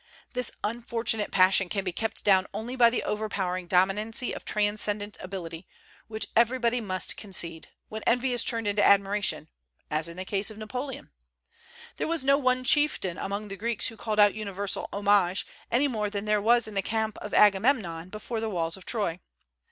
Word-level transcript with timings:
This 0.33 0.49
unfortunate 0.63 1.29
passion 1.29 1.69
can 1.69 1.83
be 1.83 1.91
kept 1.91 2.23
down 2.23 2.47
only 2.55 2.75
by 2.75 2.89
the 2.89 3.03
overpowering 3.03 3.67
dominancy 3.67 4.33
of 4.33 4.43
transcendent 4.43 5.15
ability, 5.19 5.67
which 6.07 6.25
everybody 6.35 6.81
must 6.81 7.17
concede, 7.17 7.69
when 7.87 8.01
envy 8.07 8.33
is 8.33 8.43
turned 8.43 8.67
into 8.67 8.83
admiration, 8.83 9.47
as 9.91 10.07
in 10.07 10.17
the 10.17 10.25
case 10.25 10.49
of 10.49 10.57
Napoleon. 10.57 11.11
There 11.97 12.07
was 12.07 12.23
no 12.25 12.35
one 12.35 12.63
chieftain 12.63 13.19
among 13.19 13.49
the 13.49 13.55
Greeks 13.57 13.89
who 13.89 13.95
called 13.95 14.19
out 14.19 14.33
universal 14.33 14.89
homage 14.91 15.45
any 15.71 15.87
more 15.87 16.09
than 16.09 16.25
there 16.25 16.41
was 16.41 16.67
in 16.67 16.73
the 16.73 16.81
camp 16.81 17.19
of 17.21 17.31
Agamemnon 17.35 18.09
before 18.09 18.39
the 18.39 18.49
walls 18.49 18.77
of 18.77 18.87
Troy. 18.87 19.19